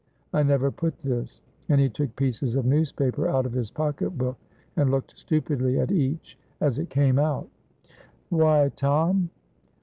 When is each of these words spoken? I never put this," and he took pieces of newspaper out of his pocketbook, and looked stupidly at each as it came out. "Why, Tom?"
I 0.33 0.41
never 0.41 0.71
put 0.71 0.97
this," 1.03 1.43
and 1.69 1.79
he 1.79 1.87
took 1.87 2.15
pieces 2.15 2.55
of 2.55 2.65
newspaper 2.65 3.27
out 3.27 3.45
of 3.45 3.51
his 3.53 3.69
pocketbook, 3.69 4.35
and 4.75 4.89
looked 4.89 5.15
stupidly 5.15 5.79
at 5.79 5.91
each 5.91 6.39
as 6.59 6.79
it 6.79 6.89
came 6.89 7.19
out. 7.19 7.47
"Why, 8.29 8.71
Tom?" 8.75 9.29